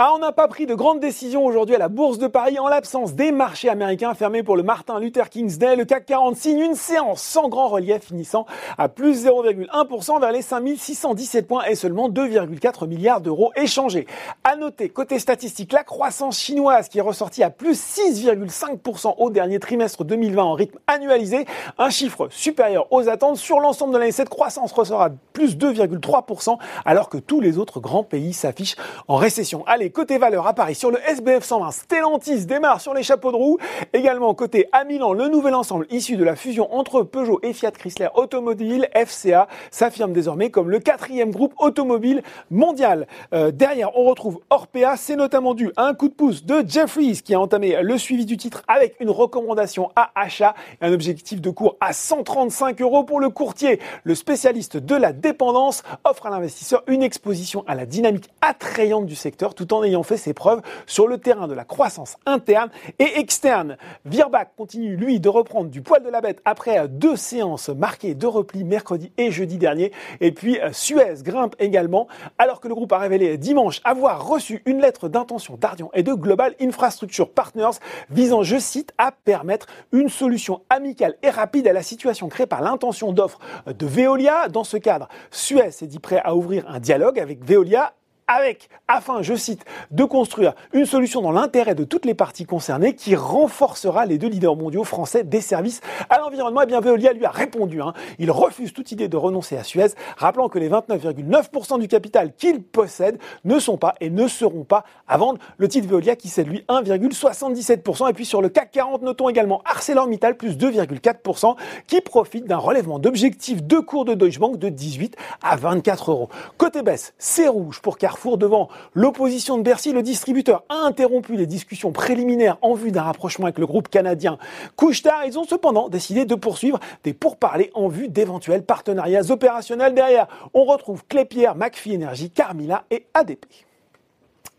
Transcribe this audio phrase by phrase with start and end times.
[0.00, 2.68] Ah, on n'a pas pris de grandes décisions aujourd'hui à la Bourse de Paris en
[2.68, 5.74] l'absence des marchés américains fermés pour le Martin Luther King's Day.
[5.74, 8.46] Le CAC 40 signe une séance sans grand relief finissant
[8.78, 14.06] à plus 0,1% vers les 5617 points et seulement 2,4 milliards d'euros échangés.
[14.44, 19.58] À noter, côté statistique, la croissance chinoise qui est ressortie à plus 6,5% au dernier
[19.58, 21.44] trimestre 2020 en rythme annualisé,
[21.76, 23.38] un chiffre supérieur aux attentes.
[23.38, 27.80] Sur l'ensemble de l'année, cette croissance ressort à plus 2,3% alors que tous les autres
[27.80, 28.76] grands pays s'affichent
[29.08, 29.64] en récession.
[29.66, 33.36] Allez, côté valeur à Paris, sur le SBF 120, Stellantis démarre sur les chapeaux de
[33.36, 33.58] roue.
[33.92, 37.70] Également côté à Milan, le nouvel ensemble issu de la fusion entre Peugeot et Fiat
[37.70, 43.06] Chrysler Automobile, FCA, s'affirme désormais comme le quatrième groupe automobile mondial.
[43.32, 44.96] Euh, derrière, on retrouve Orpea.
[44.96, 48.26] C'est notamment dû à un coup de pouce de Jeffries qui a entamé le suivi
[48.26, 53.04] du titre avec une recommandation à achat et un objectif de cours à 135 euros
[53.04, 53.80] pour le courtier.
[54.04, 59.14] Le spécialiste de la dépendance offre à l'investisseur une exposition à la dynamique attrayante du
[59.14, 62.70] secteur tout en en ayant fait ses preuves sur le terrain de la croissance interne
[62.98, 63.76] et externe.
[64.04, 68.26] Virbac continue, lui, de reprendre du poil de la bête après deux séances marquées de
[68.26, 69.92] repli mercredi et jeudi dernier.
[70.20, 74.80] Et puis Suez grimpe également, alors que le groupe a révélé dimanche avoir reçu une
[74.80, 77.78] lettre d'intention d'Ardian et de Global Infrastructure Partners
[78.10, 82.62] visant, je cite, à permettre une solution amicale et rapide à la situation créée par
[82.62, 84.48] l'intention d'offre de Veolia.
[84.48, 87.94] Dans ce cadre, Suez s'est dit prêt à ouvrir un dialogue avec Veolia
[88.28, 92.94] avec, afin, je cite, de construire une solution dans l'intérêt de toutes les parties concernées
[92.94, 96.60] qui renforcera les deux leaders mondiaux français des services à l'environnement.
[96.60, 97.80] Et eh bien Veolia lui a répondu.
[97.80, 97.94] Hein.
[98.18, 102.62] Il refuse toute idée de renoncer à Suez, rappelant que les 29,9% du capital qu'il
[102.62, 105.38] possède ne sont pas et ne seront pas à vendre.
[105.56, 108.10] Le titre Veolia qui cède lui 1,77%.
[108.10, 112.98] Et puis sur le CAC 40, notons également ArcelorMittal plus 2,4% qui profite d'un relèvement
[112.98, 116.28] d'objectifs de cours de Deutsche Bank de 18 à 24 euros.
[116.58, 121.46] Côté baisse, c'est rouge pour Carrefour devant l'opposition de Bercy, le distributeur a interrompu les
[121.46, 124.38] discussions préliminaires en vue d'un rapprochement avec le groupe canadien
[124.76, 125.24] Couchetard.
[125.26, 130.26] Ils ont cependant décidé de poursuivre des pourparlers en vue d'éventuels partenariats opérationnels derrière.
[130.54, 133.46] On retrouve Clépierre, McPhee Energy, Carmila et ADP.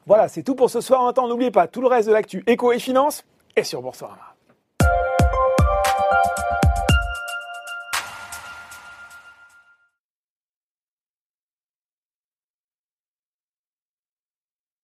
[0.05, 1.03] Voilà, c'est tout pour ce soir.
[1.03, 3.23] Maintenant, n'oubliez pas tout le reste de l'actu éco et finance
[3.55, 4.28] est sur Boursorama.